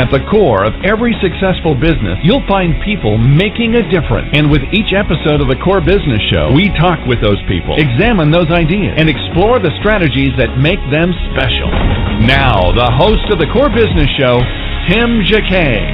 [0.00, 4.32] At the core of every successful business, you'll find people making a difference.
[4.32, 8.32] And with each episode of the Core Business Show, we talk with those people, examine
[8.32, 11.68] those ideas, and explore the strategies that make them special.
[12.24, 14.40] Now, the host of the Core Business Show,
[14.88, 15.84] Tim Jacquet.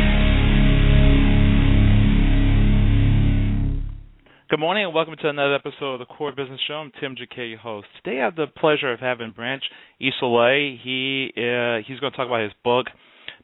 [4.46, 6.74] Good morning and welcome to another episode of the Core Business Show.
[6.74, 7.88] I'm Tim Jacquet, your host.
[8.04, 9.64] Today I have the pleasure of having Branch
[10.00, 10.78] Isole.
[10.78, 12.86] He uh, he's going to talk about his book,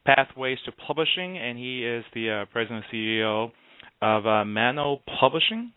[0.05, 3.51] Pathways to Publishing, and he is the uh, president and CEO
[4.01, 5.73] of uh, Mano Publishing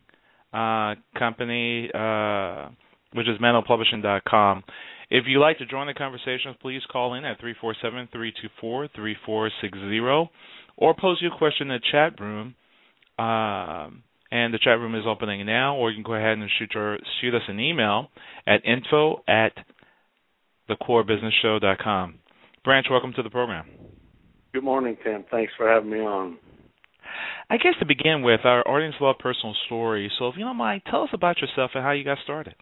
[0.53, 2.69] uh, company, uh,
[3.13, 4.63] which is manopublishing.com.
[5.09, 7.37] If you'd like to join the conversation, please call in at
[8.61, 10.29] 347-324-3460
[10.77, 12.55] or pose your question in the chat room.
[13.17, 16.71] Um, and the chat room is opening now, or you can go ahead and shoot,
[16.73, 18.09] your, shoot us an email
[18.47, 19.53] at info at
[20.69, 22.15] thecorebusinessshow.com.
[22.63, 23.65] Branch, welcome to the program.
[24.55, 25.25] Good morning, Tim.
[25.29, 26.37] Thanks for having me on.
[27.49, 30.11] I guess to begin with, our audience love personal stories.
[30.17, 32.55] So, if you don't mind, tell us about yourself and how you got started.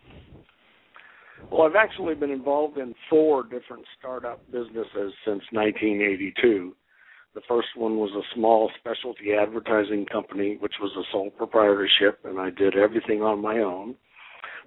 [1.51, 6.75] Well, I've actually been involved in four different startup businesses since 1982.
[7.35, 12.39] The first one was a small specialty advertising company, which was a sole proprietorship, and
[12.39, 13.93] I did everything on my own.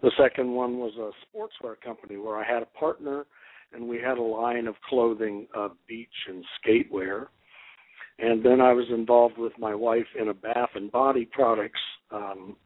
[0.01, 3.27] The second one was a sportswear company where I had a partner
[3.73, 7.27] and we had a line of clothing, uh, beach and skatewear.
[8.19, 12.57] And then I was involved with my wife in a bath and body products, um,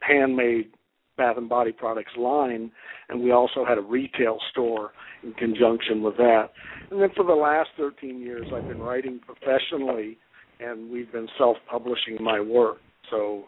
[0.00, 0.70] handmade
[1.16, 2.70] bath and body products line,
[3.08, 6.50] and we also had a retail store in conjunction with that.
[6.90, 10.16] And then for the last 13 years, I've been writing professionally,
[10.60, 12.78] and we've been self-publishing my work.
[13.10, 13.44] So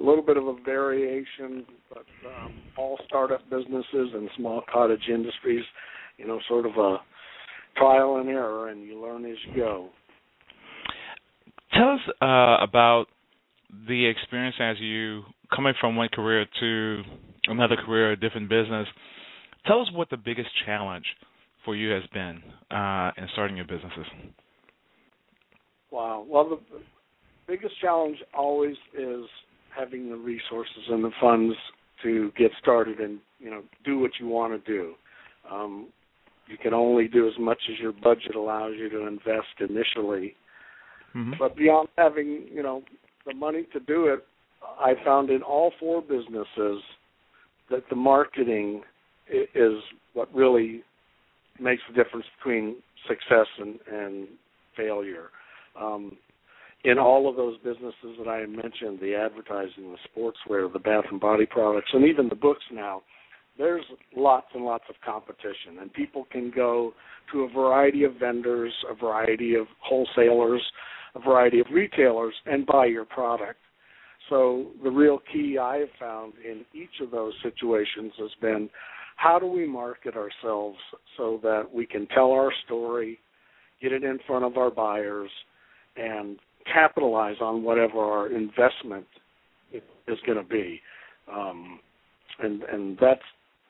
[0.00, 5.64] a little bit of a variation, but um, all startup businesses and small cottage industries,
[6.18, 6.98] you know, sort of a
[7.76, 9.88] trial and error, and you learn as you go.
[11.72, 13.06] Tell us uh, about
[13.88, 15.22] the experience as you
[15.54, 17.02] coming from one career to
[17.48, 18.86] another career, a different business.
[19.66, 21.04] Tell us what the biggest challenge
[21.64, 24.06] for you has been uh, in starting your businesses.
[25.90, 26.24] Wow.
[26.28, 26.80] Well, the
[27.46, 29.24] biggest challenge always is
[29.76, 31.54] having the resources and the funds
[32.02, 34.94] to get started and you know do what you want to do.
[35.50, 35.88] Um,
[36.48, 40.34] you can only do as much as your budget allows you to invest initially.
[41.14, 41.32] Mm-hmm.
[41.38, 42.82] But beyond having you know
[43.26, 44.26] the money to do it,
[44.62, 46.82] I found in all four businesses
[47.70, 48.82] that the marketing
[49.28, 49.74] is
[50.14, 50.82] what really
[51.60, 52.76] makes the difference between
[53.08, 54.28] success and, and
[54.76, 55.30] failure.
[55.80, 56.16] Um,
[56.84, 61.20] in all of those businesses that I mentioned, the advertising, the sportswear, the bath and
[61.20, 63.02] body products, and even the books now,
[63.58, 66.92] there's lots and lots of competition, and people can go
[67.32, 70.62] to a variety of vendors, a variety of wholesalers,
[71.14, 73.58] a variety of retailers, and buy your product.
[74.28, 78.68] So the real key I have found in each of those situations has been
[79.16, 80.78] how do we market ourselves
[81.16, 83.18] so that we can tell our story,
[83.80, 85.30] get it in front of our buyers,
[85.96, 86.38] and
[86.72, 89.06] capitalize on whatever our investment
[89.72, 90.80] is going to be.
[91.32, 91.80] Um,
[92.38, 93.20] and and that's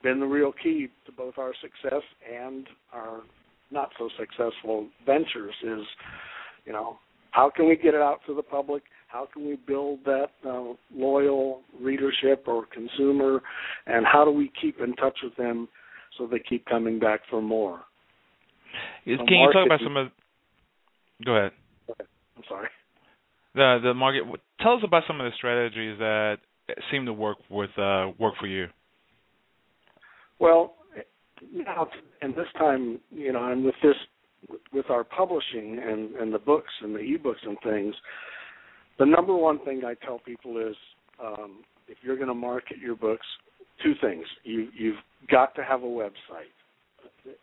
[0.03, 3.23] been the real key to both our success and our
[3.71, 5.85] not so successful ventures is
[6.65, 6.99] you know
[7.31, 8.83] how can we get it out to the public?
[9.09, 13.41] How can we build that uh, loyal readership or consumer?
[13.87, 15.69] And how do we keep in touch with them
[16.17, 17.81] so they keep coming back for more?
[19.05, 20.09] Can you talk about some of
[21.25, 21.53] go ahead.
[22.37, 22.69] I'm sorry
[23.56, 24.22] the the market.
[24.61, 26.37] Tell us about some of the strategies that
[26.91, 28.67] seem to work with uh, work for you.
[30.39, 30.75] Well,
[31.53, 31.89] now
[32.22, 33.97] and this time, you know, and with this,
[34.73, 37.94] with our publishing and and the books and the ebooks and things,
[38.99, 40.76] the number one thing I tell people is,
[41.23, 43.26] um, if you're going to market your books,
[43.82, 44.25] two things.
[44.44, 44.97] You you've
[45.31, 46.53] got to have a website.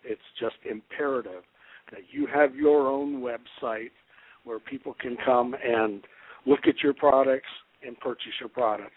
[0.03, 1.43] It's just imperative
[1.91, 3.91] that you have your own website
[4.43, 6.03] where people can come and
[6.45, 7.47] look at your products
[7.85, 8.91] and purchase your products.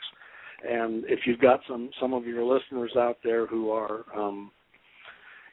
[0.69, 4.51] And if you've got some some of your listeners out there who are um,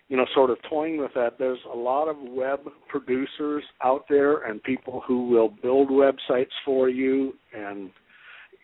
[0.07, 4.43] you know sort of toying with that, there's a lot of web producers out there
[4.45, 7.91] and people who will build websites for you and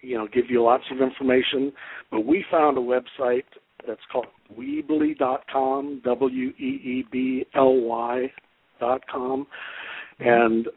[0.02, 1.74] you know give you lots of information.
[2.10, 3.44] But we found a website
[3.86, 4.28] that's called
[4.58, 8.32] Weebly.com, W E E B L Y
[9.12, 9.46] com,
[10.20, 10.68] and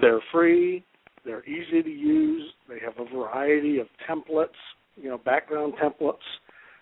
[0.00, 0.84] they're free.
[1.24, 2.52] They're easy to use.
[2.68, 4.48] They have a variety of templates,
[4.96, 6.16] you know, background templates,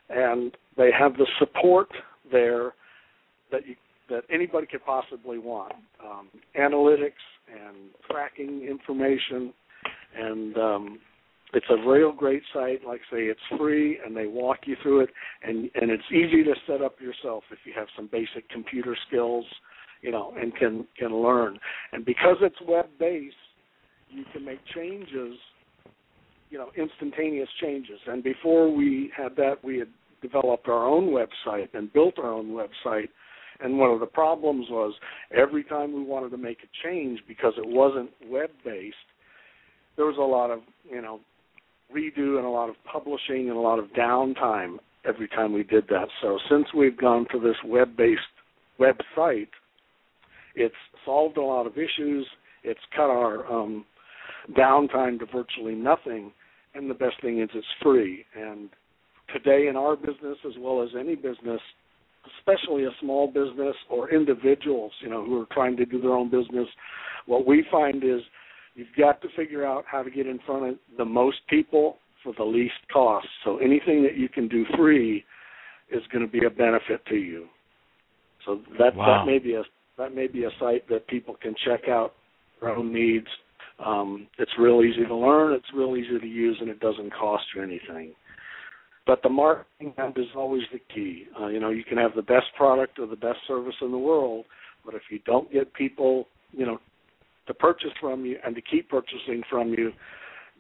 [0.09, 1.89] and they have the support
[2.31, 2.75] there
[3.51, 3.75] that you
[4.09, 5.73] that anybody could possibly want.
[6.05, 6.29] Um,
[6.59, 7.13] analytics
[7.49, 9.53] and tracking information,
[10.19, 10.99] and um,
[11.55, 12.85] it's a real great site.
[12.85, 15.11] Like I say, it's free, and they walk you through it,
[15.43, 19.45] and and it's easy to set up yourself if you have some basic computer skills,
[20.03, 21.59] you know, and can can learn.
[21.93, 23.35] And because it's web based,
[24.11, 25.39] you can make changes,
[26.51, 27.99] you know, instantaneous changes.
[28.07, 29.89] And before we had that, we had
[30.23, 33.09] developed our own website and built our own website.
[33.63, 34.95] And one of the problems was
[35.37, 38.97] every time we wanted to make a change because it wasn't web based,
[39.97, 40.61] there was a lot of
[40.91, 41.21] you know
[41.95, 45.85] redo and a lot of publishing and a lot of downtime every time we did
[45.89, 46.09] that.
[46.23, 48.21] So since we've gone to this web-based
[48.79, 49.49] website,
[50.55, 50.75] it's
[51.05, 52.27] solved a lot of issues.
[52.63, 53.85] It's cut our um,
[54.57, 56.33] downtime to virtually nothing,
[56.75, 58.25] and the best thing is it's free.
[58.37, 58.69] And
[59.33, 61.61] today in our business, as well as any business,
[62.39, 66.31] especially a small business or individuals, you know, who are trying to do their own
[66.31, 66.69] business,
[67.27, 68.21] what we find is
[68.75, 72.33] You've got to figure out how to get in front of the most people for
[72.37, 73.27] the least cost.
[73.45, 75.25] So anything that you can do free
[75.91, 77.47] is going to be a benefit to you.
[78.47, 79.25] So that wow.
[79.25, 79.63] that may be a
[80.01, 82.15] that may be a site that people can check out
[82.61, 83.27] their own needs.
[83.85, 87.45] Um, it's real easy to learn, it's real easy to use, and it doesn't cost
[87.55, 88.15] you anything.
[89.07, 91.27] But the marketing end is always the key.
[91.39, 93.99] Uh, you know, you can have the best product or the best service in the
[93.99, 94.47] world,
[94.85, 96.79] but if you don't get people, you know,
[97.47, 99.93] to purchase from you and to keep purchasing from you,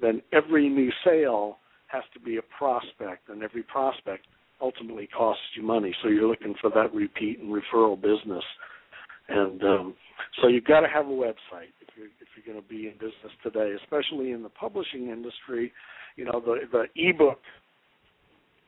[0.02, 1.58] then every new sale
[1.88, 4.26] has to be a prospect, and every prospect
[4.60, 5.94] ultimately costs you money.
[6.02, 8.44] So you're looking for that repeat and referral business,
[9.31, 9.94] and um,
[10.41, 12.94] so you've got to have a website if you're if you're going to be in
[12.94, 15.73] business today, especially in the publishing industry.
[16.17, 17.38] You know the the ebook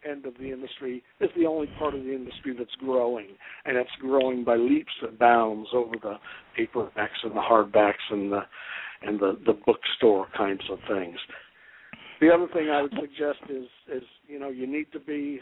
[0.09, 3.29] end of the industry is the only part of the industry that's growing,
[3.65, 6.17] and it's growing by leaps and bounds over the
[6.59, 8.41] paperbacks and the hardbacks and the
[9.03, 11.17] and the the bookstore kinds of things.
[12.21, 15.41] The other thing I would suggest is is you know you need to be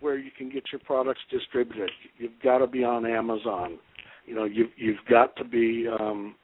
[0.00, 1.90] where you can get your products distributed.
[2.18, 3.78] You've got to be on Amazon.
[4.28, 6.34] You know you've you've got to be um,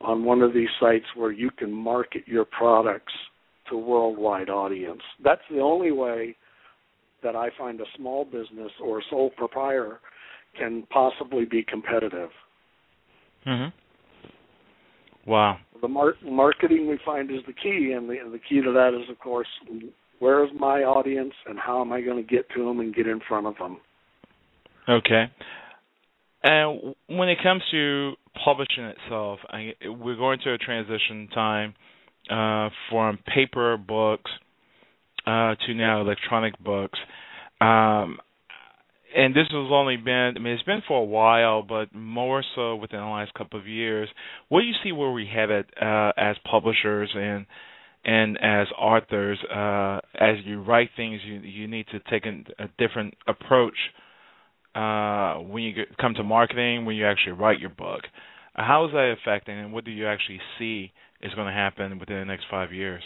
[0.00, 3.12] on one of these sites where you can market your products
[3.70, 5.02] to a worldwide audience.
[5.22, 6.34] That's the only way
[7.22, 10.00] that I find a small business or a sole proprietor
[10.58, 12.30] can possibly be competitive.
[13.46, 13.72] Mhm.
[15.26, 15.58] Wow.
[15.80, 18.94] The mar- marketing we find is the key, and the, and the key to that
[18.94, 19.48] is, of course,
[20.18, 23.06] where is my audience, and how am I going to get to them and get
[23.06, 23.78] in front of them.
[24.88, 25.30] Okay.
[26.42, 28.12] And when it comes to
[28.44, 31.74] publishing itself, I, we're going through a transition time
[32.30, 34.30] uh, from paper books
[35.26, 36.98] uh, to now electronic books.
[37.60, 38.18] Um,
[39.16, 42.76] and this has only been, I mean, it's been for a while, but more so
[42.76, 44.08] within the last couple of years.
[44.48, 47.46] What do you see where we headed uh, as publishers and
[48.04, 49.38] and as authors?
[49.44, 53.76] Uh, as you write things, you you need to take a, a different approach
[54.74, 56.84] uh, when you get, come to marketing.
[56.84, 58.02] When you actually write your book,
[58.54, 62.18] how is that affecting, and what do you actually see is going to happen within
[62.18, 63.02] the next five years?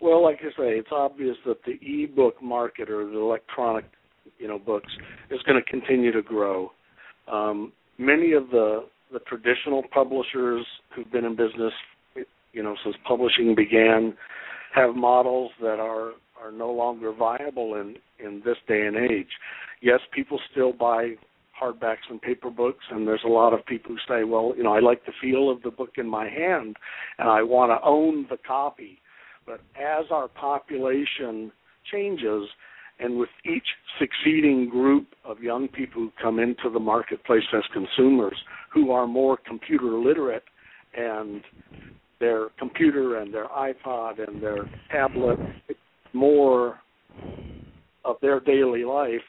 [0.00, 3.84] Well, like I say, it's obvious that the e-book market or the electronic,
[4.38, 4.90] you know, books
[5.30, 6.72] is going to continue to grow.
[7.30, 11.72] Um, many of the the traditional publishers who've been in business,
[12.52, 14.16] you know, since publishing began,
[14.72, 16.12] have models that are
[16.42, 19.28] are no longer viable in in this day and age.
[19.82, 21.14] Yes, people still buy
[21.60, 24.72] hardbacks and paper books and there's a lot of people who say well you know
[24.72, 26.74] i like the feel of the book in my hand
[27.18, 28.98] and i want to own the copy
[29.44, 31.52] but as our population
[31.90, 32.48] changes,
[32.98, 33.66] and with each
[33.98, 38.36] succeeding group of young people who come into the marketplace as consumers
[38.72, 40.44] who are more computer literate
[40.96, 41.42] and
[42.20, 45.38] their computer and their iPod and their tablet
[46.12, 46.78] more
[48.04, 49.22] of their daily life,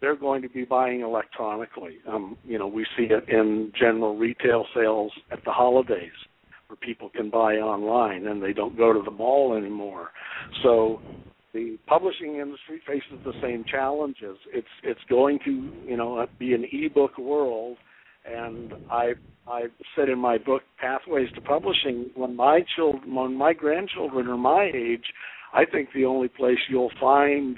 [0.00, 1.98] they're going to be buying electronically.
[2.08, 6.12] Um, you know, we see it in general retail sales at the holidays
[6.68, 10.10] where people can buy online and they don't go to the mall anymore.
[10.62, 11.00] So
[11.56, 14.36] the publishing industry faces the same challenges.
[14.52, 17.78] It's it's going to you know be an ebook world,
[18.30, 19.12] and I
[19.48, 19.62] I
[19.94, 24.70] said in my book Pathways to Publishing when my children when my grandchildren are my
[24.74, 25.04] age,
[25.52, 27.56] I think the only place you'll find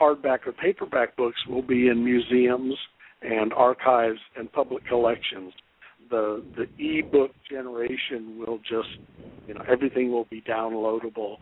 [0.00, 2.74] hardback or paperback books will be in museums
[3.22, 5.52] and archives and public collections.
[6.10, 8.88] The the ebook generation will just
[9.46, 11.36] you know everything will be downloadable,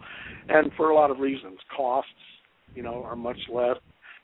[0.48, 2.10] and for a lot of reasons, costs
[2.74, 3.76] you know are much less.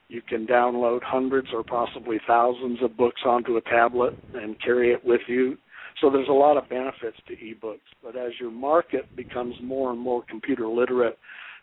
[0.09, 5.05] You can download hundreds or possibly thousands of books onto a tablet and carry it
[5.05, 5.59] with you.
[6.01, 7.81] So there's a lot of benefits to ebooks.
[8.03, 11.19] But as your market becomes more and more computer literate,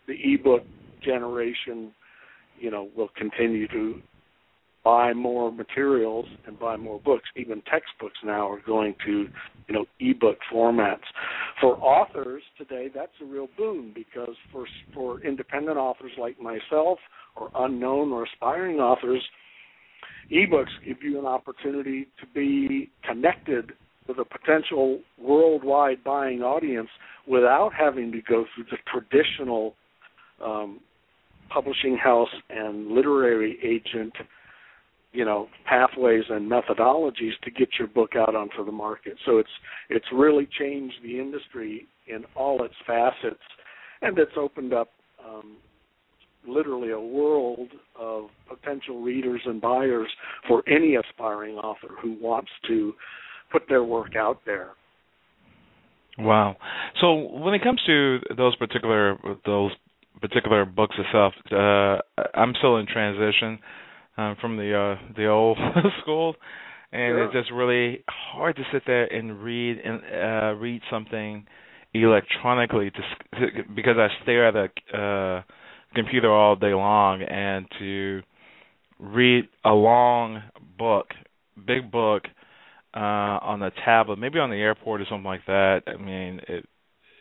[0.06, 0.62] the ebook
[1.04, 1.92] generation,
[2.58, 4.00] you know, will continue to
[4.86, 7.24] buy more materials and buy more books.
[7.34, 9.26] Even textbooks now are going to,
[9.66, 11.02] you know, ebook formats.
[11.60, 16.98] For authors today, that's a real boon because for for independent authors like myself
[17.34, 19.22] or unknown or aspiring authors,
[20.30, 23.72] ebooks give you an opportunity to be connected
[24.06, 26.88] with a potential worldwide buying audience
[27.26, 29.74] without having to go through the traditional
[30.44, 30.80] um,
[31.48, 34.12] publishing house and literary agent
[35.12, 39.16] you know pathways and methodologies to get your book out onto the market.
[39.24, 39.50] So it's
[39.88, 43.42] it's really changed the industry in all its facets
[44.02, 44.90] and it's opened up
[45.26, 45.56] um,
[46.46, 50.08] literally a world of potential readers and buyers
[50.46, 52.92] for any aspiring author who wants to
[53.50, 54.70] put their work out there.
[56.18, 56.56] Wow.
[57.00, 59.72] So when it comes to those particular those
[60.28, 61.98] particular books itself, uh,
[62.34, 63.58] I'm still in transition
[64.16, 65.58] um, from the uh, the old
[66.02, 66.34] school,
[66.92, 67.24] and sure.
[67.24, 71.46] it's just really hard to sit there and read and uh, read something
[71.94, 75.42] electronically to, because I stare at a uh,
[75.94, 78.22] computer all day long, and to
[78.98, 80.42] read a long
[80.78, 81.08] book,
[81.66, 82.22] big book
[82.94, 85.82] uh, on a tablet, maybe on the airport or something like that.
[85.86, 86.64] I mean, it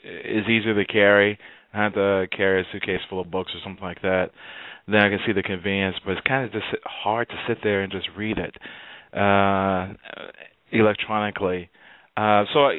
[0.06, 1.38] is easier to carry
[1.76, 4.28] I have to carry a suitcase full of books or something like that.
[4.88, 7.82] Then I can see the convenience, but it's kind of just hard to sit there
[7.82, 8.56] and just read it
[9.18, 9.94] uh,
[10.72, 11.70] electronically.
[12.16, 12.70] Uh, so,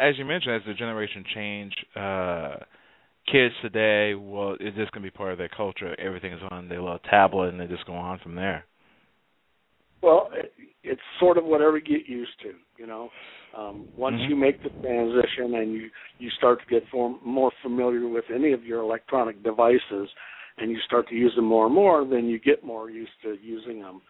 [0.00, 2.54] as you mentioned, as the generation change, uh,
[3.30, 5.98] kids today, well, it's just going to be part of their culture.
[6.00, 8.64] Everything is on their little tablet, and they just go on from there.
[10.02, 10.30] Well,
[10.82, 13.10] it's sort of whatever you get used to, you know.
[13.56, 14.30] Um, once mm-hmm.
[14.30, 18.52] you make the transition and you you start to get form, more familiar with any
[18.52, 20.08] of your electronic devices,
[20.58, 23.36] and you start to use them more and more, then you get more used to
[23.42, 24.02] using them.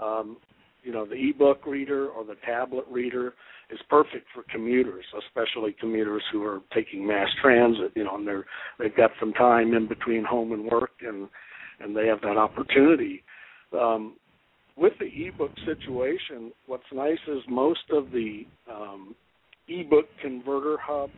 [0.00, 0.36] Um,
[0.82, 3.34] you know, the ebook reader or the tablet reader
[3.70, 7.92] is perfect for commuters, especially commuters who are taking mass transit.
[7.94, 8.44] You know, and they're
[8.78, 11.28] they've got some time in between home and work, and
[11.80, 13.24] and they have that opportunity.
[13.72, 14.16] Um,
[14.76, 19.14] with the ebook situation, what's nice is most of the um,
[19.68, 21.12] ebook converter hubs,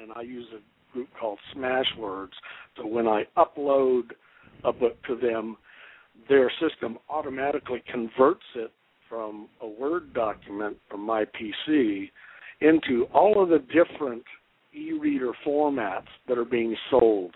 [0.00, 2.32] and I use a group called Smashwords.
[2.76, 4.12] So when I upload
[4.64, 5.56] a book to them,
[6.28, 8.72] their system automatically converts it
[9.08, 12.10] from a Word document from my PC
[12.60, 14.24] into all of the different
[14.74, 17.34] e-reader formats that are being sold,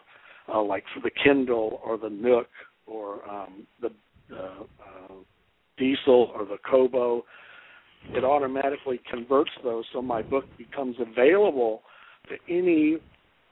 [0.53, 2.49] uh, like for the Kindle or the Nook
[2.87, 3.91] or um, the
[4.31, 5.15] the uh,
[5.79, 7.25] Diesel or the Kobo.
[8.15, 11.83] It automatically converts those so my book becomes available
[12.29, 12.97] to any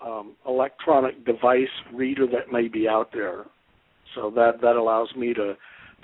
[0.04, 3.44] um, electronic device reader that may be out there.
[4.14, 5.54] So that that allows me to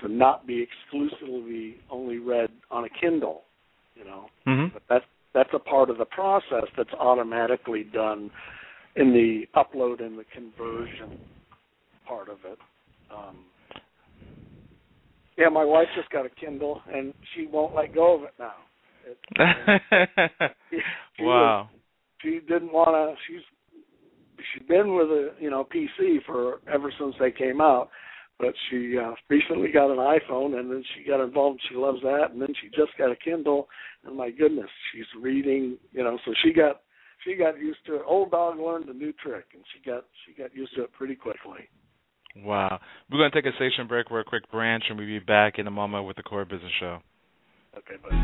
[0.01, 3.43] to not be exclusively only read on a Kindle,
[3.95, 4.25] you know.
[4.45, 4.73] Mm-hmm.
[4.73, 8.29] But that's that's a part of the process that's automatically done
[8.95, 11.19] in the upload and the conversion
[12.07, 12.57] part of it.
[13.11, 13.37] Um,
[15.37, 18.53] yeah, my wife just got a Kindle, and she won't let go of it now.
[19.05, 20.51] It,
[21.17, 21.69] she, wow.
[21.71, 21.79] Was,
[22.21, 23.15] she didn't want to.
[23.27, 23.41] She's
[24.53, 27.89] she's been with a you know PC for ever since they came out,
[28.39, 31.61] but she uh, recently got an iPhone, and then she got involved.
[31.69, 33.67] She loves that, and then she just got a Kindle,
[34.05, 35.77] and my goodness, she's reading.
[35.91, 36.81] You know, so she got
[37.23, 38.01] she got used to it.
[38.05, 41.15] Old dog learned a new trick, and she got she got used to it pretty
[41.15, 41.67] quickly.
[42.43, 42.79] Wow.
[43.11, 44.09] We're going to take a station break.
[44.09, 46.71] We're a quick branch, and we'll be back in a moment with the Core Business
[46.79, 46.99] Show.
[47.77, 48.15] Okay, buddy.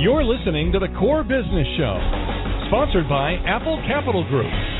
[0.00, 1.96] You're listening to the Core Business Show,
[2.68, 4.79] sponsored by Apple Capital Group.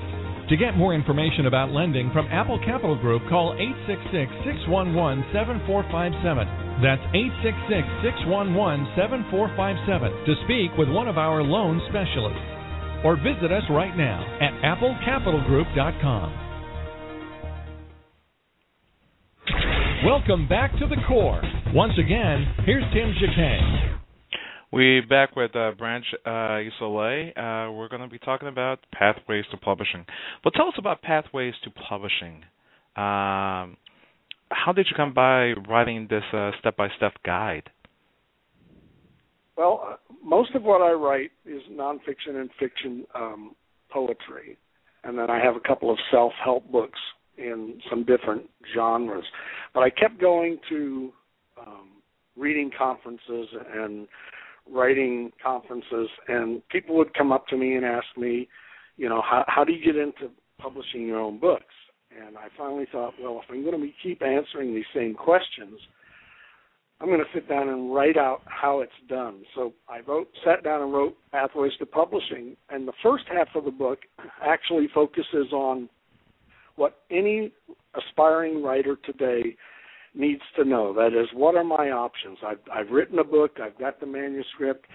[0.51, 4.27] To get more information about lending from Apple Capital Group, call 866
[4.67, 6.83] 611 7457.
[6.83, 7.87] That's 866
[8.19, 12.43] 611 7457 to speak with one of our loan specialists.
[13.07, 16.27] Or visit us right now at applecapitalgroup.com.
[20.03, 21.39] Welcome back to the core.
[21.71, 24.00] Once again, here's Tim Jacquet.
[24.73, 26.29] We're back with uh, Branch uh.
[26.31, 30.05] Uh, we're going to be talking about pathways to publishing.
[30.45, 32.35] But tell us about pathways to publishing.
[32.95, 33.75] Um,
[34.49, 37.69] how did you come by writing this uh, step-by-step guide?
[39.57, 43.55] Well, uh, most of what I write is nonfiction and fiction um,
[43.89, 44.57] poetry,
[45.03, 46.99] and then I have a couple of self-help books
[47.37, 49.25] in some different genres.
[49.73, 51.11] But I kept going to
[51.59, 51.89] um,
[52.37, 54.07] reading conferences and
[54.69, 58.47] writing conferences, and people would come up to me and ask me,
[58.97, 61.73] you know, how how do you get into publishing your own books?
[62.15, 65.79] And I finally thought, well, if I'm going to keep answering these same questions,
[66.99, 69.43] I'm going to sit down and write out how it's done.
[69.55, 73.65] So I wrote, sat down and wrote Pathways to Publishing, and the first half of
[73.65, 73.99] the book
[74.45, 75.89] actually focuses on
[76.75, 77.51] what any
[77.95, 79.55] aspiring writer today
[80.13, 80.93] needs to know.
[80.93, 82.37] That is, what are my options?
[82.45, 84.85] I've, I've written a book, I've got the manuscript.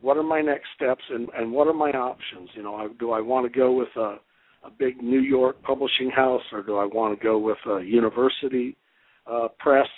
[0.00, 2.48] What are my next steps, and, and what are my options?
[2.54, 4.16] You know, do I want to go with a,
[4.64, 8.76] a big New York publishing house, or do I want to go with a university
[9.26, 9.88] uh, press?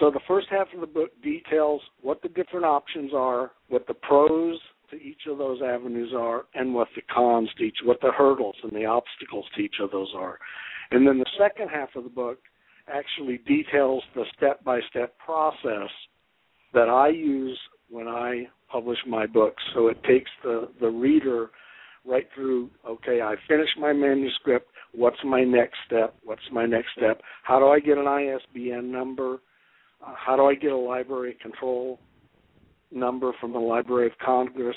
[0.00, 3.94] So the first half of the book details what the different options are, what the
[3.94, 4.58] pros
[4.90, 8.56] to each of those avenues are, and what the cons to each, what the hurdles
[8.62, 10.38] and the obstacles to each of those are.
[10.90, 12.38] And then the second half of the book
[12.88, 15.90] actually details the step by step process
[16.74, 17.58] that I use
[17.90, 19.62] when I publish my books.
[19.74, 21.50] So it takes the, the reader
[22.04, 24.68] right through okay, I finished my manuscript.
[24.94, 26.14] What's my next step?
[26.24, 27.20] What's my next step?
[27.44, 29.38] How do I get an ISBN number?
[30.04, 32.00] Uh, how do I get a library control
[32.90, 34.76] number from the Library of Congress?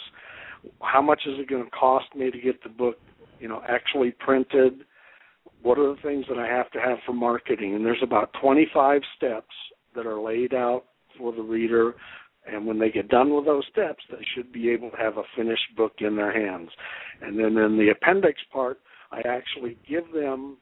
[0.81, 2.97] How much is it going to cost me to get the book,
[3.39, 4.85] you know, actually printed?
[5.65, 7.73] What are the things that I have to have for marketing?
[7.73, 9.49] And there's about 25 steps
[9.95, 10.83] that are laid out
[11.17, 11.95] for the reader.
[12.45, 15.23] And when they get done with those steps, they should be able to have a
[15.35, 16.69] finished book in their hands.
[17.19, 18.79] And then in the appendix part,
[19.11, 20.57] I actually give them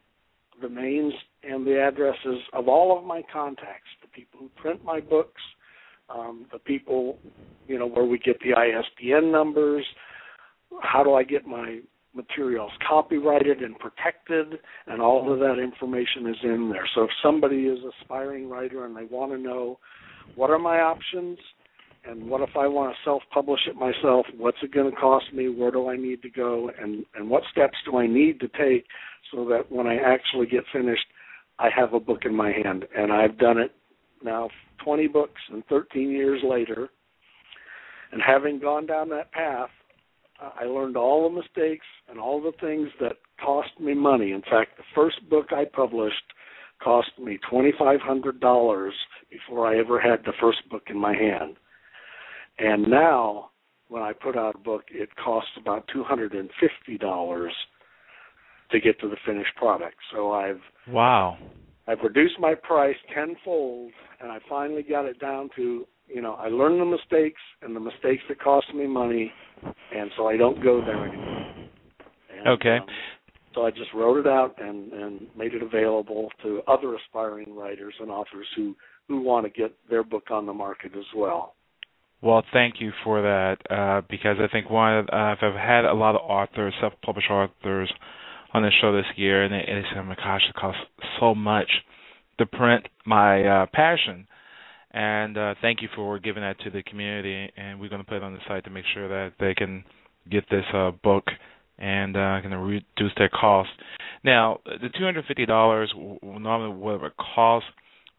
[0.62, 1.14] the names
[1.44, 5.42] and the addresses of all of my contacts, the people who print my books,
[6.08, 7.20] um, the people,
[7.68, 9.86] you know, where we get the ISBN numbers.
[10.82, 11.80] How do I get my
[12.14, 16.88] materials copyrighted and protected, and all of that information is in there.
[16.96, 19.80] So if somebody is aspiring writer and they want to know
[20.36, 21.38] what are my options
[22.06, 25.50] and what if I want to self-publish it myself, what's it going to cost me,
[25.50, 28.86] where do I need to go, and, and what steps do I need to take
[29.32, 31.06] so that when I actually get finished,
[31.60, 32.86] I have a book in my hand.
[32.96, 33.72] And I've done it
[34.24, 34.50] now
[34.84, 36.90] 20 books and 13 years later.
[38.12, 39.70] And having gone down that path,
[40.40, 44.32] I learned all the mistakes and all the things that cost me money.
[44.32, 46.24] In fact, the first book I published
[46.84, 48.92] cost me $2,500
[49.30, 51.56] before I ever had the first book in my hand.
[52.60, 53.52] And now,
[53.88, 57.50] when I put out a book, it costs about $250
[58.72, 59.96] to get to the finished product.
[60.12, 61.38] So I've wow,
[61.88, 63.92] I've reduced my price tenfold,
[64.22, 67.80] and I finally got it down to you know I learned the mistakes and the
[67.80, 69.32] mistakes that cost me money,
[69.64, 71.54] and so I don't go there anymore.
[72.38, 72.78] And, okay.
[72.78, 72.88] Um,
[73.56, 77.94] so I just wrote it out and and made it available to other aspiring writers
[78.00, 78.76] and authors who
[79.08, 81.56] who want to get their book on the market as well.
[82.22, 86.16] Well, thank you for that uh, because I think one uh, I've had a lot
[86.16, 87.92] of authors, self-published authors,
[88.54, 90.82] on the show this year, and they, and they said, "Oh my gosh, it costs
[91.20, 91.70] so much
[92.38, 94.28] to print my uh, passion."
[94.94, 98.18] And uh, thank you for giving that to the community, and we're going to put
[98.18, 99.84] it on the site to make sure that they can
[100.30, 101.26] get this uh, book
[101.80, 103.72] and uh, going to reduce their cost.
[104.24, 107.70] Now, the two hundred fifty dollars normally whatever it costs.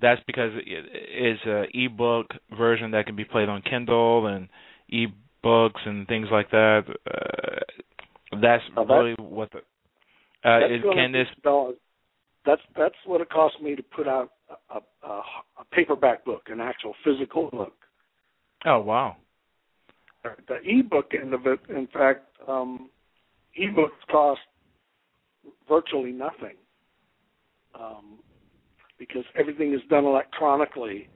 [0.01, 2.27] That's because it is an ebook
[2.59, 4.49] version that can be played on Kindle and
[4.93, 6.83] ebooks and things like that.
[7.07, 11.29] Uh, that's really what the uh, that's is, can this?
[12.45, 14.33] That's that's what it cost me to put out
[14.71, 17.75] a, a, a paperback book, an actual physical book.
[18.67, 19.17] Oh wow!
[20.23, 22.89] The ebook end of it, in fact, um,
[23.61, 24.41] ebooks cost
[25.69, 26.57] virtually nothing
[27.79, 28.19] um,
[28.99, 31.09] because everything is done electronically,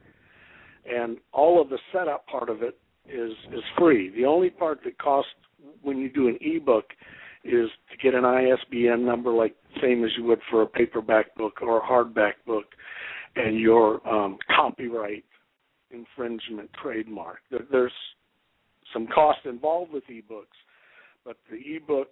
[0.85, 4.11] and all of the setup part of it is is free.
[4.15, 5.31] The only part that costs
[5.81, 6.85] when you do an ebook
[7.43, 11.61] is to get an ISBN number like same as you would for a paperback book
[11.61, 12.65] or a hardback book,
[13.35, 15.23] and your um, copyright
[15.91, 17.39] infringement trademark.
[17.71, 17.91] There's
[18.93, 20.45] some cost involved with ebooks,
[21.25, 22.09] but the ebook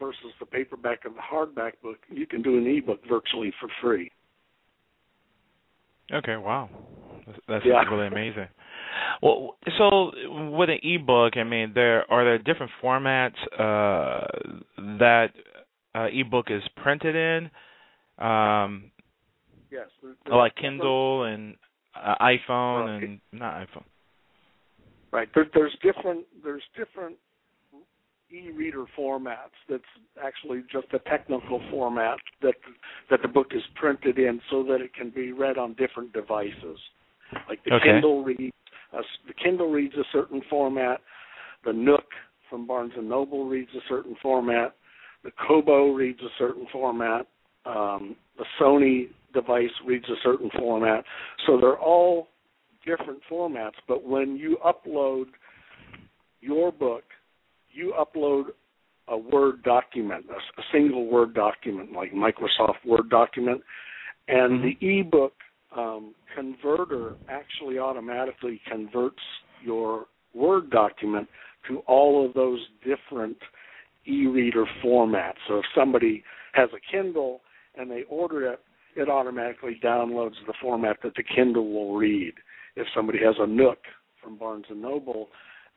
[0.00, 4.10] versus the paperback and the hardback book, you can do an ebook virtually for free.
[6.12, 6.68] Okay, wow,
[7.48, 7.82] that's, yeah.
[7.90, 8.48] really amazing.
[9.22, 10.12] Well, so
[10.50, 14.26] with an ebook, I mean, there are there different formats uh,
[14.98, 15.28] that
[15.94, 17.50] uh, ebook is printed in.
[18.24, 18.90] Um,
[19.74, 21.56] yes, like Kindle and
[21.94, 23.02] uh, iPhone right.
[23.02, 23.84] and not iPhone.
[25.12, 25.28] Right.
[25.34, 26.24] There, there's different.
[26.42, 27.16] There's different
[28.30, 29.54] e-reader formats.
[29.68, 29.82] That's
[30.22, 32.54] actually just a technical format that
[33.10, 36.78] that the book is printed in, so that it can be read on different devices.
[37.48, 37.84] Like the okay.
[37.84, 38.54] Kindle reads,
[38.92, 41.00] uh, the Kindle reads a certain format.
[41.64, 42.04] The Nook
[42.50, 44.74] from Barnes and Noble reads a certain format.
[45.22, 47.26] The Kobo reads a certain format.
[47.64, 51.04] Um, the Sony device reads a certain format.
[51.46, 52.28] So they're all
[52.86, 53.72] different formats.
[53.88, 55.26] But when you upload
[56.40, 57.04] your book
[57.74, 58.44] you upload
[59.08, 63.60] a Word document, a, single Word document like Microsoft Word document,
[64.28, 64.80] and mm-hmm.
[64.80, 65.34] the ebook
[65.76, 69.20] um, converter actually automatically converts
[69.62, 71.28] your Word document
[71.68, 73.36] to all of those different
[74.06, 75.34] e-reader formats.
[75.48, 77.40] So if somebody has a Kindle
[77.76, 78.60] and they order it,
[78.96, 82.34] it automatically downloads the format that the Kindle will read.
[82.76, 83.78] If somebody has a Nook
[84.22, 85.28] from Barnes and Noble,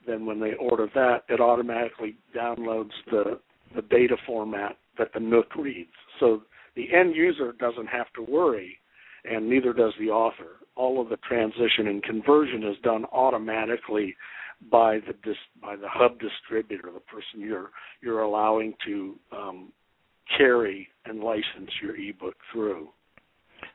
[0.05, 3.39] then when they order that, it automatically downloads the
[3.75, 5.91] the data format that the Nook reads.
[6.19, 6.43] So
[6.75, 8.77] the end user doesn't have to worry,
[9.29, 10.57] and neither does the author.
[10.75, 14.15] All of the transition and conversion is done automatically
[14.71, 19.71] by the dis, by the hub distributor, the person you're you're allowing to um,
[20.37, 22.89] carry and license your ebook through.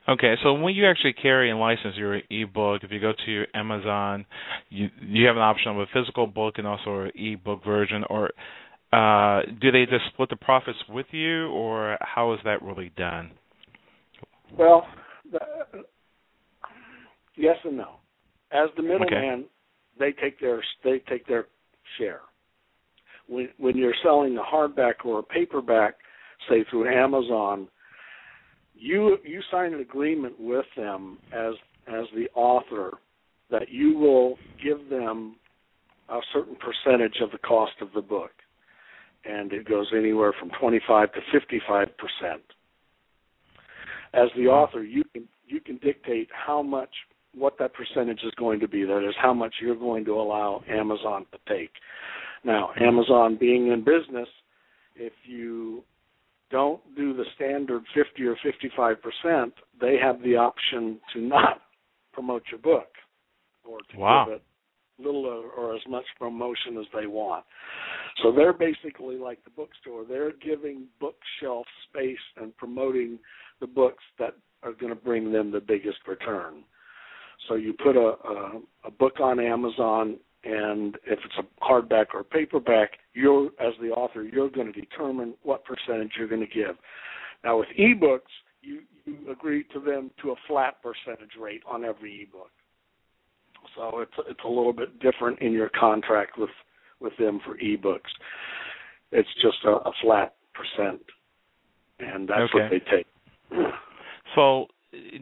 [0.09, 3.47] Okay, so when you actually carry and license your ebook, if you go to your
[3.55, 4.27] Amazon,
[4.69, 8.31] you you have an option of a physical book and also an ebook version, or
[8.93, 13.31] uh, do they just split the profits with you, or how is that really done?
[14.59, 14.87] Well,
[15.31, 15.38] the,
[17.37, 17.97] yes and no.
[18.51, 19.45] As the middleman, okay.
[19.99, 21.47] they take their they take their
[21.97, 22.21] share.
[23.29, 25.95] When when you're selling a hardback or a paperback,
[26.48, 27.68] say through Amazon,
[28.74, 31.55] you you sign an agreement with them as
[31.87, 32.98] as the author
[33.50, 35.37] that you will give them
[36.09, 38.31] a certain percentage of the cost of the book.
[39.24, 42.42] And it goes anywhere from 25 to 55 percent.
[44.14, 46.90] As the author you can you can dictate how much
[47.35, 48.85] what that percentage is going to be.
[48.85, 51.70] That is how much you're going to allow Amazon to take.
[52.44, 54.28] Now Amazon being in business
[54.96, 55.85] if you
[56.53, 61.62] don't do the standard 50 or 55 percent, they have the option to not
[62.12, 62.88] promote your book
[63.65, 64.27] or to wow.
[64.27, 64.43] give it
[64.99, 67.45] little or, or as much promotion as they want.
[68.23, 70.05] So they're basically like the bookstore.
[70.05, 73.19] They're giving bookshelf space and promoting
[73.61, 76.65] the books that are going to bring them the biggest return.
[77.49, 82.24] So you put a, a, a book on Amazon and if it's a hardback or
[82.24, 86.76] paperback, you're as the author, you're going to determine what percentage you're going to give.
[87.44, 88.20] Now with ebooks,
[88.61, 92.50] you, you agree to them to a flat percentage rate on every ebook.
[93.76, 96.50] So it's it's a little bit different in your contract with
[97.00, 98.11] with them for ebooks.
[99.12, 101.02] It's just a, a flat percent,
[101.98, 102.62] and that's okay.
[102.62, 103.07] what they take.
[104.35, 104.66] So,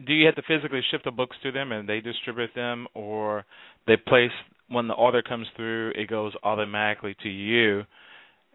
[0.05, 3.45] do you have to physically ship the books to them and they distribute them, or
[3.87, 4.31] they place
[4.71, 7.83] when the order comes through, it goes automatically to you,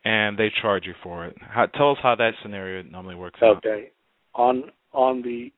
[0.05, 1.37] and they charge you for it.
[1.41, 3.59] How, tell us how that scenario normally works out.
[3.59, 3.91] Okay,
[4.35, 5.53] on on the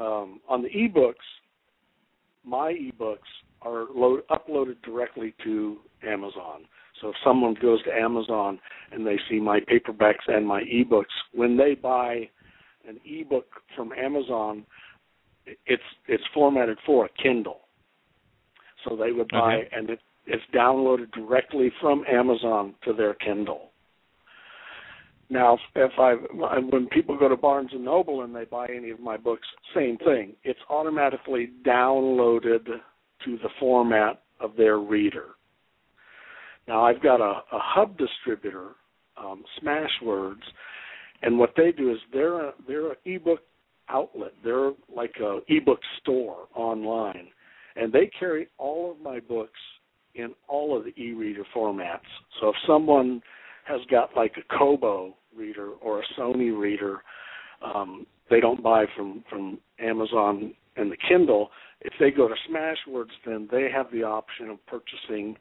[0.00, 1.14] um, on the ebooks,
[2.44, 3.18] my ebooks
[3.62, 6.64] are load, uploaded directly to Amazon.
[7.00, 8.58] So if someone goes to Amazon
[8.92, 12.28] and they see my paperbacks and my ebooks, when they buy
[12.88, 14.64] an ebook from Amazon,
[15.66, 17.60] it's it's formatted for a Kindle.
[18.84, 19.68] So they would buy, okay.
[19.72, 23.70] and it, it's downloaded directly from Amazon to their Kindle.
[25.30, 29.00] Now, if I when people go to Barnes and Noble and they buy any of
[29.00, 30.32] my books, same thing.
[30.42, 35.26] It's automatically downloaded to the format of their reader.
[36.66, 38.70] Now, I've got a, a hub distributor,
[39.18, 40.42] um, Smashwords,
[41.22, 43.40] and what they do is they're a, they're an ebook
[43.88, 44.32] outlet.
[44.44, 47.28] They're like a ebook store online,
[47.78, 49.60] and they carry all of my books
[50.14, 52.00] in all of the e-reader formats.
[52.40, 53.22] So if someone
[53.66, 57.02] has got like a Kobo reader or a Sony reader,
[57.62, 61.50] um, they don't buy from from Amazon and the Kindle.
[61.80, 65.36] If they go to Smashwords, then they have the option of purchasing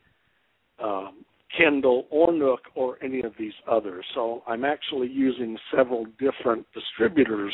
[0.84, 1.26] um,
[1.58, 4.06] Kindle or Nook or any of these others.
[4.14, 7.54] So I'm actually using several different distributors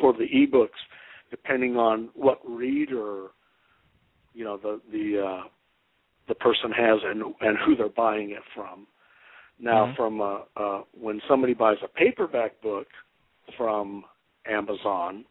[0.00, 0.80] for the ebooks,
[1.30, 3.28] depending on what reader
[4.34, 5.48] you know the the uh,
[6.28, 8.86] the person has and and who they're buying it from.
[9.58, 9.96] Now, mm-hmm.
[9.96, 12.86] from uh, uh, when somebody buys a paperback book
[13.58, 14.04] from
[14.46, 15.24] Amazon,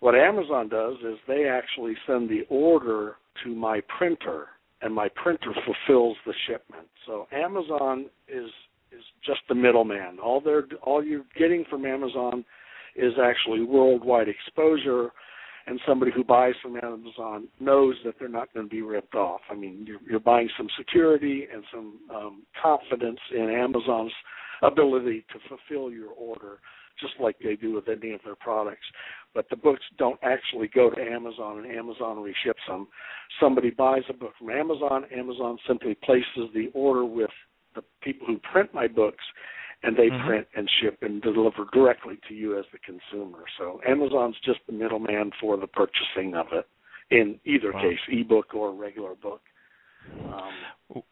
[0.00, 4.46] what Amazon does is they actually send the order to my printer,
[4.82, 6.88] and my printer fulfills the shipment.
[7.06, 8.50] So Amazon is
[8.92, 10.18] is just the middleman.
[10.18, 12.44] All they're all you're getting from Amazon
[12.96, 15.10] is actually worldwide exposure
[15.66, 19.40] and somebody who buys from Amazon knows that they're not going to be ripped off.
[19.50, 24.12] I mean, you're, you're buying some security and some um, confidence in Amazon's
[24.62, 26.58] ability to fulfill your order,
[27.00, 28.86] just like they do with any of their products.
[29.34, 32.88] But the books don't actually go to Amazon, and Amazon reships them.
[33.40, 35.04] Somebody buys a book from Amazon.
[35.16, 37.30] Amazon simply places the order with
[37.74, 39.22] the people who print my books,
[39.82, 40.26] and they mm-hmm.
[40.26, 43.44] print and ship and deliver directly to you as the consumer.
[43.58, 46.66] So Amazon's just the middleman for the purchasing of it
[47.10, 47.82] in either wow.
[47.82, 49.40] case, ebook or regular book.
[50.24, 51.02] Um,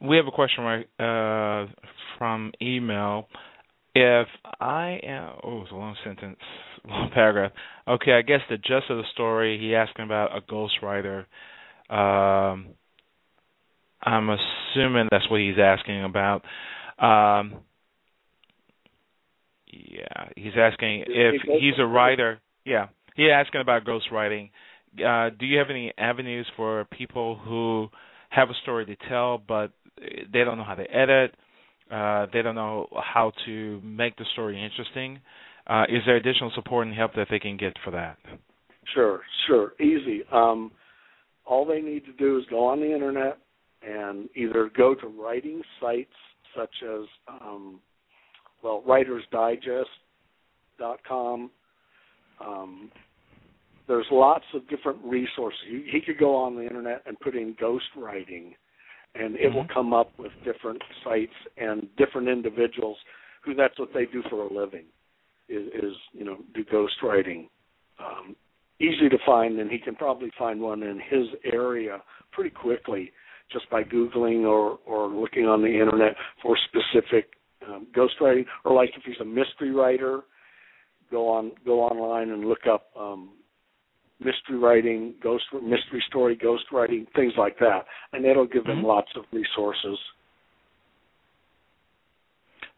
[0.00, 1.66] we have a question right uh,
[2.18, 3.28] from email.
[3.94, 4.28] If
[4.60, 6.36] I am, oh, it's a long sentence,
[6.88, 7.52] long paragraph.
[7.88, 11.20] Okay, I guess the gist of the story, he asking about a ghostwriter.
[11.88, 12.74] Um,
[14.02, 16.42] I'm assuming that's what he's asking about.
[16.98, 17.60] Um,
[19.66, 22.40] yeah, he's asking if he's a writer.
[22.64, 24.50] Yeah, he's asking about ghostwriting.
[24.96, 27.88] Uh, do you have any avenues for people who
[28.30, 31.34] have a story to tell, but they don't know how to edit?
[31.90, 35.20] Uh, they don't know how to make the story interesting.
[35.66, 38.16] Uh, is there additional support and help that they can get for that?
[38.94, 40.22] Sure, sure, easy.
[40.32, 40.70] Um,
[41.44, 43.38] all they need to do is go on the internet
[43.82, 46.10] and either go to writing sites
[46.56, 47.80] such as um,
[48.62, 51.50] well writersdigest.com.
[52.44, 52.90] Um,
[53.88, 55.60] there's lots of different resources.
[55.68, 58.54] He, he could go on the internet and put in ghost writing,
[59.14, 59.56] and it mm-hmm.
[59.56, 62.96] will come up with different sites and different individuals
[63.44, 64.86] who that's what they do for a living
[65.48, 67.48] is, is you know do ghost writing.
[67.98, 68.36] Um,
[68.80, 73.10] easy to find, and he can probably find one in his area pretty quickly
[73.52, 77.30] just by googling or or looking on the internet for specific
[77.66, 80.20] um, ghostwriting, or like if he's a mystery writer,
[81.10, 83.30] go on go online and look up um,
[84.18, 88.86] mystery writing, ghost mystery story, ghost writing, things like that, and it'll give them mm-hmm.
[88.86, 89.98] lots of resources.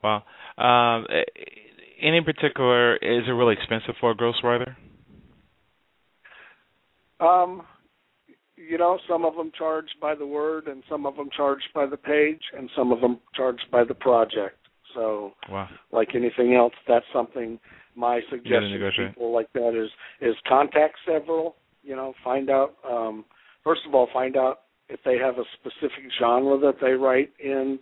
[0.03, 0.23] Wow.
[0.57, 1.07] Um,
[2.01, 4.77] any particular is it really expensive for a ghostwriter?
[7.21, 7.63] Um,
[8.69, 11.87] you know, some of them charge by the word, and some of them charge by
[11.87, 14.59] the page, and some of them charge by the project.
[14.95, 15.69] So, wow.
[15.93, 17.59] like anything else, that's something
[17.97, 21.57] my suggestion to people like that is is contact several.
[21.83, 22.75] You know, find out.
[22.89, 23.25] Um,
[23.65, 27.79] first of all, find out if they have a specific genre that they write in.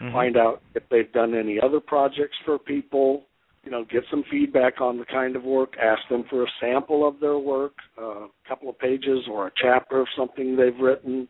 [0.00, 0.14] Mm-hmm.
[0.14, 3.26] Find out if they've done any other projects for people
[3.64, 7.06] you know, get some feedback on the kind of work, ask them for a sample
[7.06, 11.28] of their work, uh, a couple of pages or a chapter of something they've written.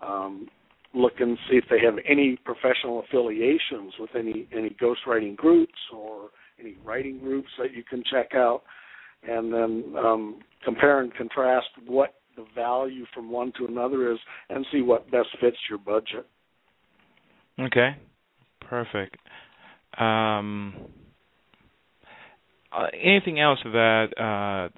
[0.00, 0.48] Um,
[0.94, 6.30] look and see if they have any professional affiliations with any any ghostwriting groups or
[6.58, 8.62] any writing groups that you can check out,
[9.22, 14.18] and then um, compare and contrast what the value from one to another is,
[14.48, 16.26] and see what best fits your budget.
[17.58, 17.96] Okay,
[18.60, 19.16] perfect.
[19.98, 20.88] Um,
[22.72, 24.68] uh, anything else that uh,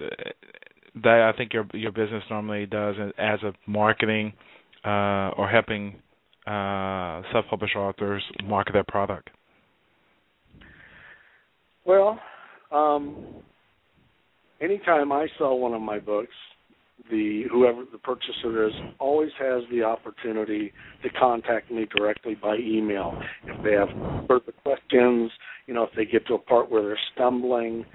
[1.03, 4.33] that I think your your business normally does as a marketing
[4.85, 5.95] uh, or helping
[6.45, 9.29] uh, self-published authors market their product?
[11.85, 12.19] Well,
[12.71, 13.25] um,
[14.61, 16.33] anytime I sell one of my books,
[17.09, 23.19] the whoever the purchaser is always has the opportunity to contact me directly by email
[23.45, 23.89] if they have
[24.27, 25.31] further questions.
[25.67, 27.85] You know, if they get to a part where they're stumbling,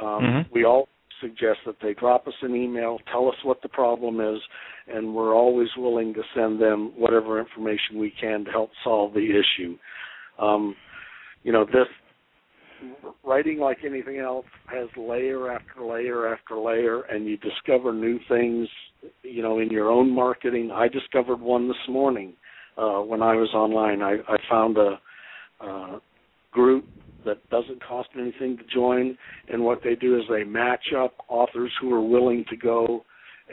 [0.00, 0.52] um, mm-hmm.
[0.52, 0.88] we all
[1.20, 4.40] suggest that they drop us an email, tell us what the problem is,
[4.88, 9.20] and we're always willing to send them whatever information we can to help solve the
[9.30, 9.76] issue.
[10.38, 10.74] Um,
[11.42, 11.86] you know, this
[13.22, 18.68] writing like anything else has layer after layer after layer and you discover new things
[19.22, 22.32] you know in your own marketing i discovered one this morning
[22.76, 24.98] uh when i was online i i found a
[25.60, 25.98] uh,
[26.52, 26.84] group
[27.24, 29.16] that doesn't cost anything to join.
[29.48, 33.04] And what they do is they match up authors who are willing to go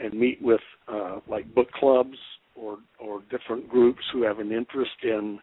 [0.02, 2.16] and meet with uh, like book clubs
[2.54, 5.38] or or different groups who have an interest in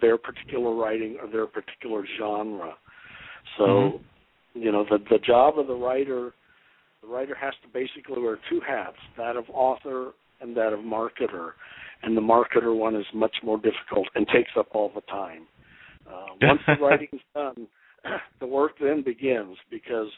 [0.00, 2.74] their particular writing or their particular genre.
[3.58, 4.60] So, mm-hmm.
[4.60, 6.32] you know, the the job of the writer,
[7.02, 11.52] the writer has to basically wear two hats: that of author and that of marketer.
[12.02, 15.46] And the marketer one is much more difficult and takes up all the time.
[16.06, 17.68] Uh, once the writing's done,
[18.40, 20.08] the work then begins because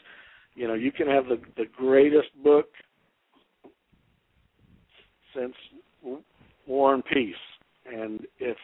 [0.55, 2.67] you know you can have the the greatest book
[5.35, 5.53] since
[6.67, 7.35] War and Peace,
[7.85, 8.57] and if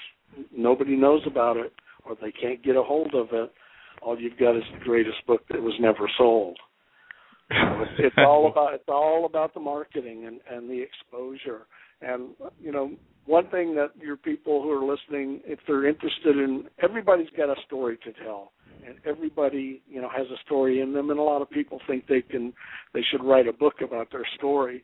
[0.55, 1.73] nobody knows about it
[2.05, 3.51] or they can't get a hold of it,
[4.01, 6.57] all you've got is the greatest book that was never sold.
[7.49, 11.67] it's, it's all about it's all about the marketing and and the exposure
[12.01, 12.29] and
[12.61, 12.91] you know
[13.25, 17.55] one thing that your people who are listening, if they're interested in, everybody's got a
[17.65, 18.51] story to tell,
[18.85, 21.11] and everybody, you know, has a story in them.
[21.11, 22.53] And a lot of people think they can,
[22.93, 24.83] they should write a book about their story.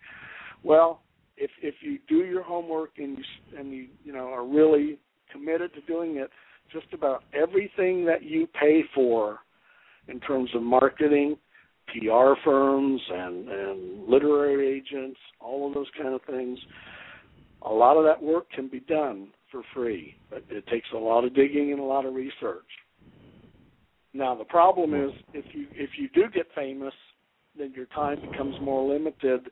[0.63, 1.01] Well,
[1.35, 3.23] if if you do your homework and you
[3.57, 4.99] and you you know are really
[5.31, 6.29] committed to doing it,
[6.71, 9.39] just about everything that you pay for,
[10.07, 11.37] in terms of marketing,
[11.87, 16.59] PR firms and and literary agents, all of those kind of things
[17.63, 21.23] a lot of that work can be done for free, but it takes a lot
[21.23, 22.65] of digging and a lot of research.
[24.13, 26.93] Now the problem is if you if you do get famous,
[27.57, 29.49] then your time becomes more limited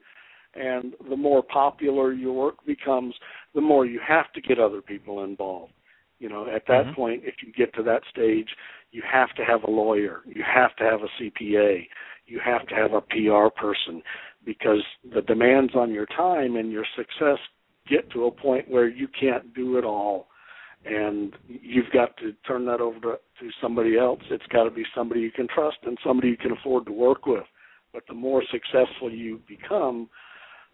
[0.55, 3.13] and the more popular your work becomes,
[3.53, 5.73] the more you have to get other people involved.
[6.19, 6.95] You know, at that mm-hmm.
[6.95, 8.47] point if you get to that stage,
[8.91, 11.87] you have to have a lawyer, you have to have a CPA,
[12.25, 14.01] you have to have a PR person
[14.45, 17.39] because the demands on your time and your success
[17.89, 20.27] get to a point where you can't do it all
[20.85, 24.19] and you've got to turn that over to, to somebody else.
[24.29, 27.25] It's got to be somebody you can trust and somebody you can afford to work
[27.25, 27.43] with.
[27.91, 30.09] But the more successful you become,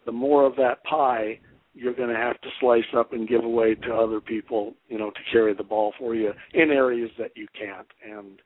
[0.04, 1.38] the more of that pie
[1.74, 5.10] you're going to have to slice up and give away to other people, you know,
[5.10, 7.86] to carry the ball for you in areas that you can't.
[8.04, 8.42] And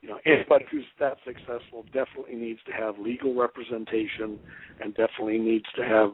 [0.00, 4.38] you know, anybody who's that successful definitely needs to have legal representation
[4.80, 6.10] and definitely needs to have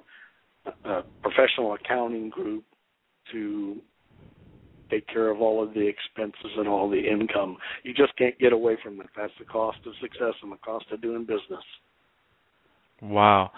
[0.85, 2.65] a professional accounting group
[3.33, 3.77] to
[4.91, 7.57] take care of all of the expenses and all the income.
[7.83, 9.07] You just can't get away from it.
[9.17, 11.65] That's the cost of success and the cost of doing business.
[13.01, 13.53] Wow.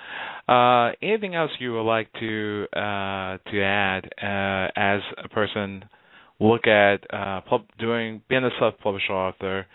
[0.49, 5.85] Uh, anything else you would like to uh, to add uh, as a person
[6.41, 9.67] look at uh, pub- doing being a self-published author,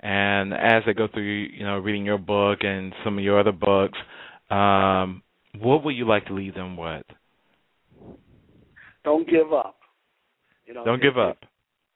[0.00, 3.52] and as they go through, you know, reading your book and some of your other
[3.52, 3.98] books,
[4.50, 5.22] um,
[5.58, 7.04] what would you like to leave them with?
[9.04, 9.76] Don't give up.
[10.66, 11.38] You know, don't if, give up.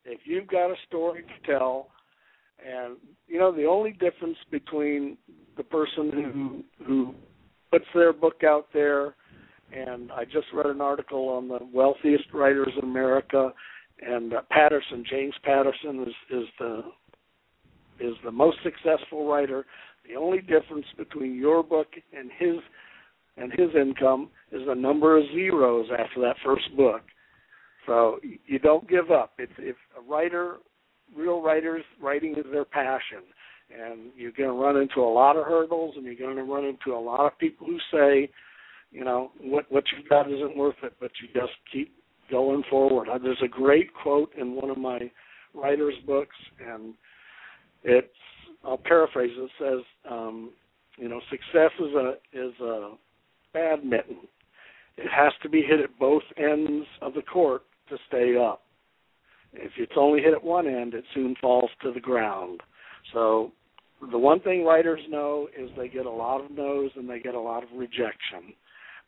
[0.04, 1.88] If, if you've got a story to tell,
[2.64, 5.16] and you know the only difference between
[5.56, 6.10] the person
[6.78, 7.14] who who
[7.70, 9.14] puts their book out there,
[9.72, 13.52] and I just read an article on the wealthiest writers in America,
[14.00, 16.82] and uh, Patterson, James Patterson, is is the
[18.00, 19.64] is the most successful writer.
[20.08, 22.56] The only difference between your book and his
[23.36, 27.02] and his income is a number of zeros after that first book.
[27.86, 29.34] So you don't give up.
[29.38, 30.56] If if a writer,
[31.16, 33.22] real writers, writing is their passion,
[33.70, 36.64] and you're going to run into a lot of hurdles, and you're going to run
[36.64, 38.30] into a lot of people who say,
[38.90, 41.92] you know, what what you've got isn't worth it, but you just keep
[42.30, 43.08] going forward.
[43.08, 45.10] Uh, there's a great quote in one of my
[45.54, 46.94] writers' books, and
[47.82, 48.08] it's
[48.64, 49.32] I'll paraphrase.
[49.36, 50.52] It says, um,
[50.96, 52.92] you know, success is a is a
[53.52, 54.28] badminton.
[54.96, 58.62] It has to be hit at both ends of the court to stay up.
[59.52, 62.62] If it's only hit at one end, it soon falls to the ground.
[63.12, 63.52] So
[64.10, 67.34] the one thing writers know is they get a lot of no's and they get
[67.34, 68.54] a lot of rejection.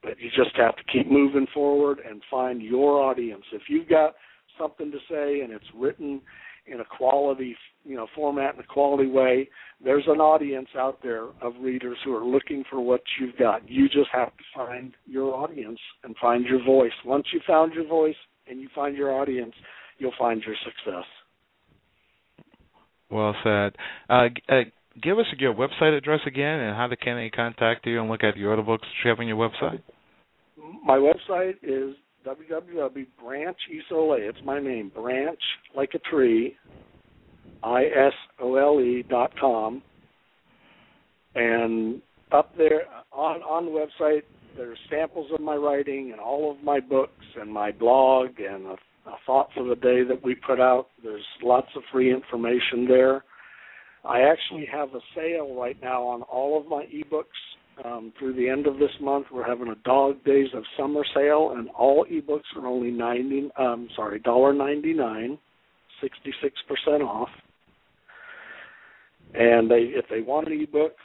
[0.02, 3.44] But you just have to keep moving forward and find your audience.
[3.52, 4.14] If you've got
[4.58, 6.20] something to say and it's written
[6.66, 9.48] in a quality you know format in a quality way
[9.82, 13.88] there's an audience out there of readers who are looking for what you've got you
[13.88, 18.16] just have to find your audience and find your voice once you found your voice
[18.48, 19.54] and you find your audience
[19.98, 21.04] you'll find your success
[23.10, 23.74] well said.
[24.08, 24.62] Uh, uh,
[25.02, 28.24] give us your website address again and how the can they contact you and look
[28.24, 29.82] at your other books you have on your website.
[30.84, 31.94] My website is
[32.26, 35.38] www.branch It's my name, Branch
[35.74, 36.56] like a tree,
[37.62, 39.82] I S O L E dot com.
[41.34, 42.02] And
[42.32, 42.82] up there
[43.12, 44.22] on on the website,
[44.56, 48.76] there's samples of my writing and all of my books and my blog and a
[49.06, 50.88] a thought for the day that we put out.
[51.02, 53.24] There's lots of free information there.
[54.04, 57.24] I actually have a sale right now on all of my ebooks.
[57.84, 61.54] Um, through the end of this month, we're having a Dog Days of Summer sale,
[61.56, 63.50] and all ebooks are only ninety.
[63.56, 65.38] Um, sorry, dollar ninety nine,
[66.00, 67.28] sixty six percent off.
[69.34, 70.96] And they, if they want an ebook,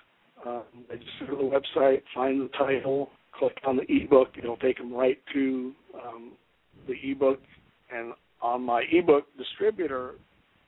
[0.48, 4.30] um, they just go to the website, find the title, click on the ebook.
[4.38, 6.32] It'll take them right to um,
[6.88, 7.40] the ebook.
[7.94, 10.16] And on my ebook distributor,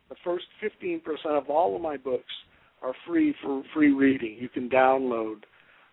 [0.10, 2.24] the first 15% of all of my books
[2.82, 4.38] are free for free reading.
[4.40, 5.42] You can download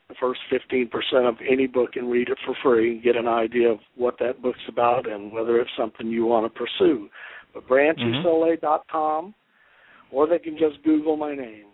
[0.08, 0.90] the first 15%
[1.28, 4.42] of any book and read it for free and get an idea of what that
[4.42, 7.08] book's about and whether it's something you want to pursue.
[7.54, 10.16] But branchisole.com, mm-hmm.
[10.16, 11.66] or they can just Google my name,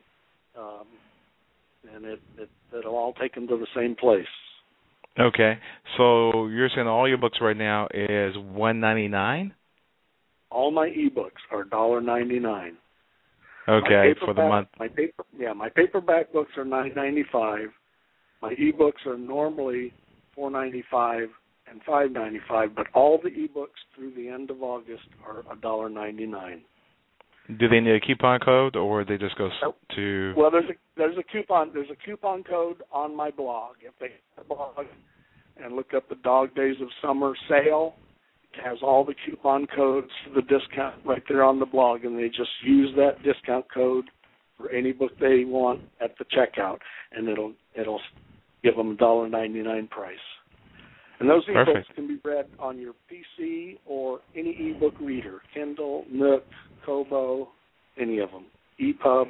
[0.56, 0.86] um,
[1.94, 4.26] and it, it it'll all take them to the same place.
[5.18, 5.58] Okay,
[5.96, 9.52] so you're saying all your books right now is one ninety nine.
[10.50, 12.76] All my ebooks are dollar ninety nine.
[13.68, 14.68] Okay, for the month.
[14.78, 17.68] My paper, yeah, my paperback books are nine ninety five.
[18.40, 19.92] My ebooks are normally
[20.34, 21.28] four ninety five
[21.68, 25.56] and five ninety five, but all the ebooks through the end of August are a
[25.60, 26.62] dollar ninety nine.
[27.56, 29.48] Do they need a coupon code, or they just go
[29.96, 30.34] to?
[30.36, 33.76] Well, there's a there's a coupon there's a coupon code on my blog.
[33.80, 34.08] If they
[34.46, 34.84] blog
[35.56, 37.94] and look up the Dog Days of Summer sale,
[38.52, 42.18] it has all the coupon codes for the discount right there on the blog, and
[42.18, 44.04] they just use that discount code
[44.58, 46.78] for any book they want at the checkout,
[47.12, 48.00] and it'll it'll
[48.62, 50.16] give them a dollar ninety nine price.
[51.20, 56.44] And those ebooks can be read on your PC or any ebook reader, Kindle, Nook,
[56.86, 57.48] Kobo,
[58.00, 58.46] any of them,
[58.80, 59.26] EPUB.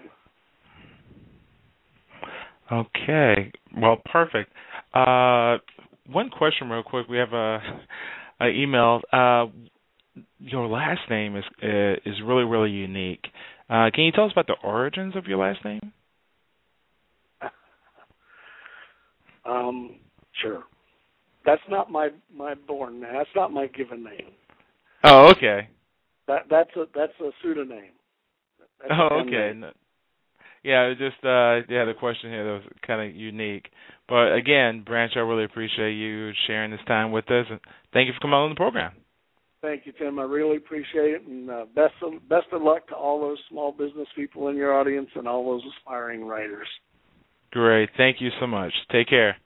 [2.70, 4.50] Okay, well, perfect.
[4.92, 5.56] Uh,
[6.10, 7.08] one question, real quick.
[7.08, 7.60] We have a,
[8.40, 9.00] a email.
[9.10, 9.46] Uh,
[10.38, 13.24] your last name is uh, is really really unique.
[13.70, 15.92] Uh, can you tell us about the origins of your last name?
[19.44, 19.96] Um,
[20.42, 20.62] sure.
[21.48, 23.10] That's not my my born name.
[23.10, 24.32] That's not my given name.
[25.02, 25.70] Oh, okay.
[26.26, 27.84] That that's a that's a pseudonym.
[28.78, 29.58] That's oh, okay.
[30.62, 33.70] Yeah, just uh yeah, the question here that was kind of unique.
[34.10, 37.60] But again, Branch, I really appreciate you sharing this time with us, and
[37.94, 38.92] thank you for coming on the program.
[39.62, 40.18] Thank you, Tim.
[40.18, 43.72] I really appreciate it, and uh, best of best of luck to all those small
[43.72, 46.68] business people in your audience and all those aspiring writers.
[47.52, 47.88] Great.
[47.96, 48.74] Thank you so much.
[48.92, 49.38] Take care.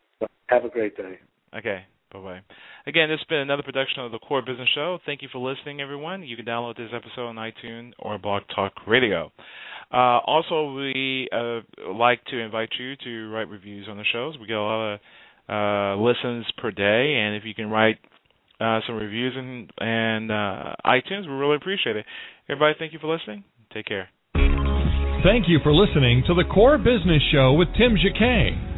[0.48, 1.20] Have a great day.
[1.57, 1.84] Okay.
[2.12, 2.40] Bye bye.
[2.86, 4.98] Again, this has been another production of the Core Business Show.
[5.06, 6.22] Thank you for listening, everyone.
[6.22, 9.32] You can download this episode on iTunes or Blog Talk Radio.
[9.92, 11.60] Uh, also, we uh,
[11.92, 14.36] like to invite you to write reviews on the shows.
[14.38, 15.00] We get a lot of
[15.48, 17.98] uh, listens per day, and if you can write
[18.60, 22.06] uh, some reviews in and uh, iTunes, we really appreciate it.
[22.48, 23.44] Everybody, thank you for listening.
[23.72, 24.08] Take care.
[25.24, 28.72] Thank you for listening to the Core Business Show with Tim Jacquet.